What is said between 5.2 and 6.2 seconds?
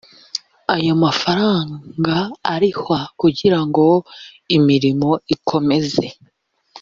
ikomeze